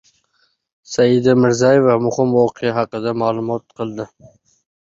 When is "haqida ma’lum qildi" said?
2.79-4.09